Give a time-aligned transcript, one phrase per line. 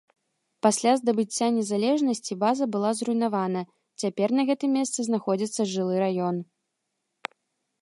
[0.65, 3.61] Пасля здабыцця незалежнасці база была зруйнавана,
[4.05, 6.35] цяпер на гэтым месцы знаходзіцца жылы раён.